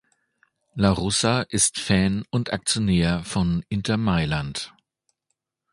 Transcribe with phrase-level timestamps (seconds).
[0.75, 4.73] La Russa ist Fan und Aktionär von Inter Mailand.